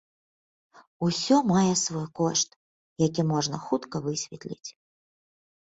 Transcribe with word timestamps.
Усё 1.07 1.35
мае 1.51 1.73
свой 1.83 2.07
кошт, 2.21 2.49
які 3.07 3.21
можна 3.35 3.57
хутка 3.69 3.95
высветліць. 4.09 4.69